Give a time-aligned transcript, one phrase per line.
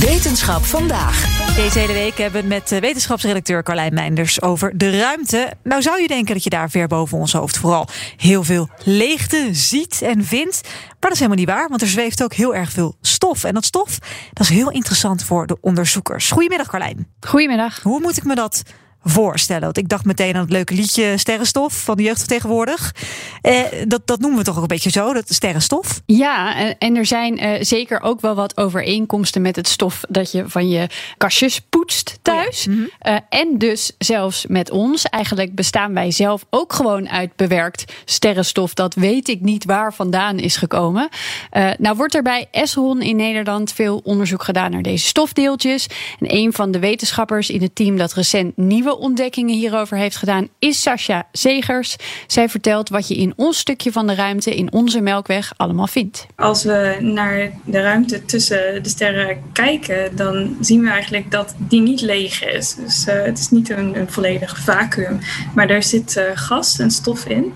[0.00, 1.46] Wetenschap vandaag.
[1.54, 5.52] Deze hele week hebben we het met wetenschapsredacteur Carlijn Meinders over de ruimte.
[5.62, 9.48] Nou zou je denken dat je daar ver boven ons hoofd vooral heel veel leegte
[9.52, 10.60] ziet en vindt.
[10.62, 13.44] Maar dat is helemaal niet waar, want er zweeft ook heel erg veel stof.
[13.44, 13.98] En dat stof
[14.32, 16.30] dat is heel interessant voor de onderzoekers.
[16.30, 17.06] Goedemiddag Carlijn.
[17.20, 17.82] Goedemiddag.
[17.82, 18.62] Hoe moet ik me dat
[19.04, 19.62] voorstellen.
[19.62, 22.94] Want ik dacht meteen aan het leuke liedje Sterrenstof van de jeugd van tegenwoordig.
[23.42, 26.00] Eh, dat, dat noemen we toch ook een beetje zo, dat sterrenstof?
[26.06, 30.32] Ja, en, en er zijn uh, zeker ook wel wat overeenkomsten met het stof dat
[30.32, 32.66] je van je kastjes poetst thuis.
[32.68, 32.80] Oh ja.
[32.80, 33.12] mm -hmm.
[33.12, 35.04] uh, en dus zelfs met ons.
[35.04, 38.74] Eigenlijk bestaan wij zelf ook gewoon uit bewerkt sterrenstof.
[38.74, 41.08] Dat weet ik niet waar vandaan is gekomen.
[41.52, 45.86] Uh, nou wordt er bij Esron in Nederland veel onderzoek gedaan naar deze stofdeeltjes.
[46.18, 50.48] En een van de wetenschappers in het team dat recent nieuwe ontdekkingen hierover heeft gedaan,
[50.58, 51.96] is Sascha Zegers.
[52.26, 56.26] Zij vertelt wat je in ons stukje van de ruimte, in onze melkweg, allemaal vindt.
[56.36, 61.80] Als we naar de ruimte tussen de sterren kijken, dan zien we eigenlijk dat die
[61.80, 62.74] niet leeg is.
[62.74, 65.18] Dus uh, het is niet een, een volledig vacuüm,
[65.54, 67.52] maar daar zit uh, gas en stof in.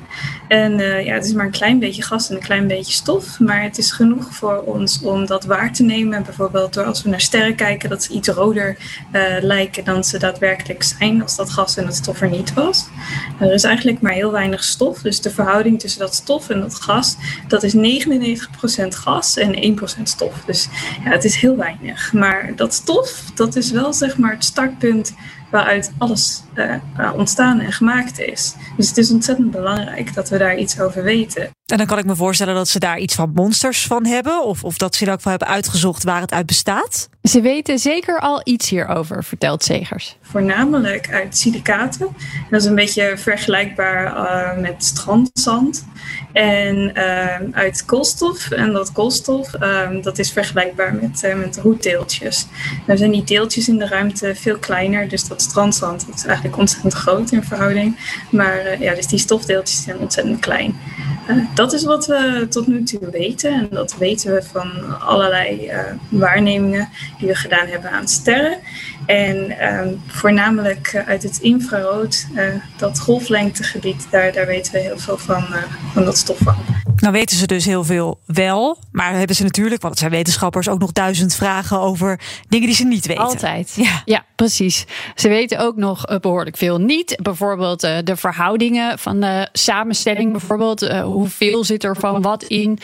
[0.48, 3.40] En uh, ja, het is maar een klein beetje gas en een klein beetje stof,
[3.40, 6.22] maar het is genoeg voor ons om dat waar te nemen.
[6.22, 8.76] Bijvoorbeeld door als we naar sterren kijken, dat ze iets roder
[9.40, 12.86] lijken dan ze daadwerkelijk zijn als dat gas en dat stof er niet was.
[13.40, 15.02] Er is eigenlijk maar heel weinig stof.
[15.02, 17.16] Dus de verhouding tussen dat stof en dat gas,
[17.48, 17.78] dat is 99%
[18.88, 20.42] gas en 1% stof.
[20.46, 20.68] Dus
[21.04, 22.12] ja, het is heel weinig.
[22.12, 25.14] Maar dat stof, dat is wel zeg maar het startpunt
[25.54, 28.54] waaruit alles uh, ontstaan en gemaakt is.
[28.76, 31.50] Dus het is ontzettend belangrijk dat we daar iets over weten.
[31.64, 34.64] En dan kan ik me voorstellen dat ze daar iets van monsters van hebben, of,
[34.64, 37.08] of dat ze er ook van hebben uitgezocht waar het uit bestaat.
[37.22, 40.16] Ze weten zeker al iets hierover, vertelt Zegers.
[40.22, 42.08] Voornamelijk uit silicaten.
[42.50, 45.84] Dat is een beetje vergelijkbaar uh, met strandzand.
[46.32, 48.50] En uh, uit koolstof.
[48.50, 52.46] En dat koolstof, uh, dat is vergelijkbaar met, uh, met roetdeeltjes.
[52.86, 55.08] Dan zijn die deeltjes in de ruimte veel kleiner.
[55.08, 57.96] Dus dat strandzand dat is eigenlijk ontzettend groot in verhouding.
[58.30, 60.76] Maar ja, dus die stofdeeltjes zijn ontzettend klein.
[61.54, 63.52] Dat is wat we tot nu toe weten.
[63.52, 65.72] En dat weten we van allerlei
[66.08, 66.88] waarnemingen
[67.18, 68.58] die we gedaan hebben aan sterren.
[69.06, 72.42] En um, voornamelijk uit het infrarood, uh,
[72.76, 75.44] dat golflengtegebied, daar, daar weten we heel veel van,
[75.92, 76.83] van dat stof van.
[76.96, 80.68] Nou weten ze dus heel veel wel, maar hebben ze natuurlijk, want het zijn wetenschappers,
[80.68, 83.24] ook nog duizend vragen over dingen die ze niet weten.
[83.24, 83.72] Altijd.
[83.76, 84.84] Ja, ja precies.
[85.14, 87.18] Ze weten ook nog uh, behoorlijk veel niet.
[87.22, 92.78] Bijvoorbeeld de verhoudingen van de samenstelling, bijvoorbeeld hoeveel zit er van wat in.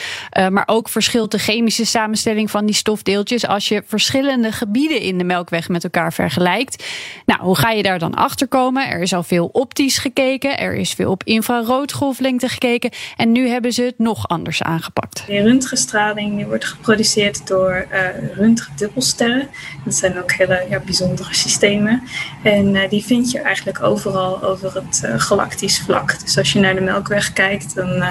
[0.51, 5.25] maar ook verschilt de chemische samenstelling van die stofdeeltjes als je verschillende gebieden in de
[5.25, 6.85] melkweg met elkaar vergelijkt.
[7.27, 8.89] Nou, hoe ga je daar dan achter komen?
[8.89, 13.73] Er is al veel optisch gekeken, er is veel op infraroodgolflengte gekeken en nu hebben
[13.73, 15.23] ze het nog anders aangepakt.
[15.27, 17.99] Die röntgenstraling wordt geproduceerd door uh,
[18.37, 19.49] röntgendubbelsterren.
[19.85, 22.03] Dat zijn ook hele ja, bijzondere systemen
[22.43, 26.21] en uh, die vind je eigenlijk overal over het uh, galactisch vlak.
[26.21, 28.03] Dus als je naar de Melkweg kijkt, dan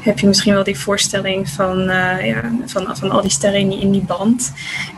[0.00, 1.78] heb je misschien wel die voorstelling van,
[2.22, 4.52] ja, van, van al die sterren in die, in die band.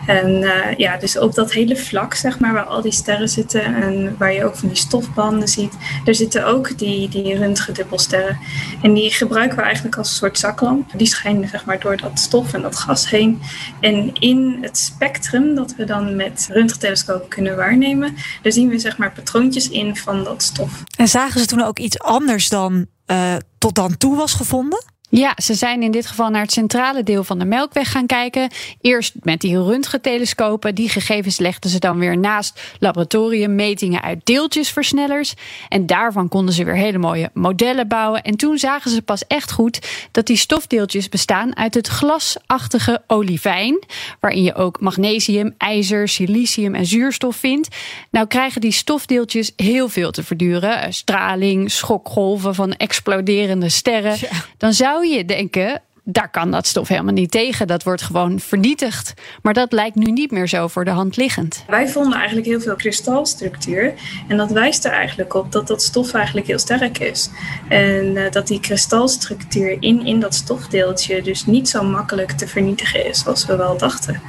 [0.07, 4.17] En ja, dus op dat hele vlak, zeg maar, waar al die sterren zitten en
[4.19, 5.73] waar je ook van die stofbanden ziet,
[6.05, 8.39] daar zitten ook die, die röntgendubbelsterren.
[8.83, 10.91] En die gebruiken we eigenlijk als soort zaklamp.
[10.97, 13.41] Die schijnen zeg maar door dat stof en dat gas heen.
[13.81, 18.99] En in het spectrum dat we dan met röntgentelescopen kunnen waarnemen, daar zien we zeg
[18.99, 20.83] maar patroontjes in van dat stof.
[20.97, 24.85] En zagen ze toen ook iets anders dan uh, tot dan toe was gevonden?
[25.11, 28.51] Ja, ze zijn in dit geval naar het centrale deel van de Melkweg gaan kijken.
[28.81, 30.75] Eerst met die röntgentelescopen.
[30.75, 35.35] Die gegevens legden ze dan weer naast laboratoriummetingen uit deeltjesversnellers.
[35.69, 38.23] En daarvan konden ze weer hele mooie modellen bouwen.
[38.23, 43.85] En toen zagen ze pas echt goed dat die stofdeeltjes bestaan uit het glasachtige olivijn.
[44.21, 47.77] Waarin je ook magnesium, ijzer, silicium en zuurstof vindt.
[48.11, 50.93] Nou krijgen die stofdeeltjes heel veel te verduren.
[50.93, 54.17] Straling, schokgolven van exploderende sterren.
[54.57, 57.67] Dan zou zou je denken, daar kan dat stof helemaal niet tegen.
[57.67, 59.15] Dat wordt gewoon vernietigd.
[59.43, 61.65] Maar dat lijkt nu niet meer zo voor de hand liggend.
[61.67, 63.95] Wij vonden eigenlijk heel veel kristalstructuur.
[64.29, 67.31] En dat wijst er eigenlijk op dat dat stof eigenlijk heel sterk is.
[67.69, 73.07] En uh, dat die kristalstructuur in, in dat stofdeeltje dus niet zo makkelijk te vernietigen
[73.07, 74.21] is als we wel dachten.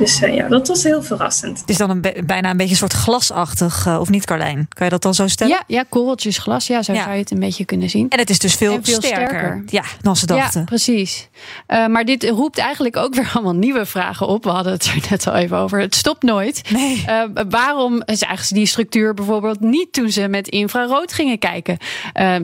[0.00, 1.60] Dus uh, ja, dat was heel verrassend.
[1.60, 4.66] Het is dan een bijna een beetje een soort glasachtig, uh, of niet Carlijn?
[4.68, 5.56] Kan je dat dan zo stellen?
[5.56, 6.66] Ja, ja korreltjes glas.
[6.66, 7.02] Ja, zo ja.
[7.02, 8.08] zou je het een beetje kunnen zien.
[8.08, 9.26] En het is dus veel, veel sterker.
[9.26, 9.62] sterker.
[9.66, 10.60] Ja, dan ze dachten.
[10.60, 11.28] Ja, precies.
[11.68, 14.44] Uh, maar dit roept eigenlijk ook weer allemaal nieuwe vragen op.
[14.44, 15.80] We hadden het er net al even over.
[15.80, 16.70] Het stopt nooit.
[16.70, 17.04] Nee.
[17.48, 21.78] waarom zagen ze die structuur bijvoorbeeld niet toen ze met infrarood gingen kijken?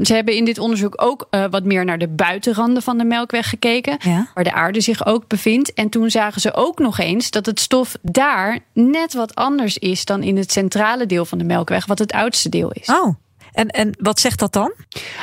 [0.03, 3.97] ze hebben in dit onderzoek ook wat meer naar de buitenranden van de melkweg gekeken.
[4.01, 4.31] Ja.
[4.35, 5.73] Waar de aarde zich ook bevindt.
[5.73, 10.05] En toen zagen ze ook nog eens dat het stof daar net wat anders is
[10.05, 12.89] dan in het centrale deel van de Melkweg, wat het oudste deel is.
[12.89, 13.15] Oh.
[13.57, 14.73] En, en wat zegt dat dan?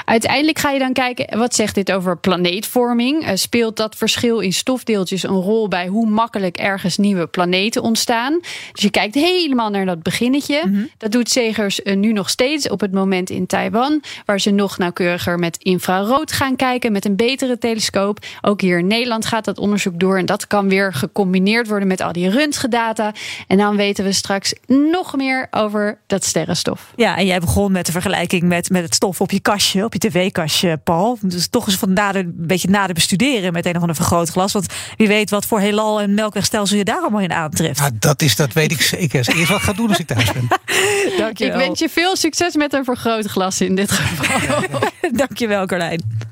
[0.06, 3.24] Uiteindelijk ga je dan kijken, wat zegt dit over planeetvorming?
[3.24, 8.40] Uh, speelt dat verschil in stofdeeltjes een rol bij hoe makkelijk ergens nieuwe planeten ontstaan?
[8.72, 10.58] Dus je kijkt helemaal naar dat beginnetje.
[10.58, 10.68] Mhm.
[10.68, 10.90] Mm -hmm.
[10.98, 14.78] Dat doet Segers uh, nu nog steeds op het moment in Taiwan, waar ze nog
[14.78, 18.20] nauwkeuriger met infrarood gaan kijken, met een betere telescoop.
[18.42, 22.02] Ook hier in Nederland gaat dat onderzoek door en dat kan weer gecombineerd worden met
[22.02, 23.14] al die röntgendata.
[23.48, 26.94] En dan weten we straks nog meer over dat sterrenstof.
[26.96, 29.94] Ja, en jij begon met de vergelijking met, met het stof op je kastje, op
[29.94, 31.18] je tv-kastje, Paul.
[31.22, 34.52] Dus toch eens van nader, een beetje nader bestuderen met een of ander vergrootglas.
[34.52, 34.66] Want
[34.98, 37.80] wie weet wat voor heelal en melkwegstelsel je daar allemaal in aantreft.
[37.80, 39.28] Nou, dat, is, dat weet ik zeker.
[39.38, 40.48] Eerst wat ga doen als ik thuis ben.
[41.18, 41.60] Dankjewel.
[41.60, 44.80] Ik wens je veel succes met een vergrootglas in dit geval.
[45.12, 46.32] Dankjewel, Carlijn.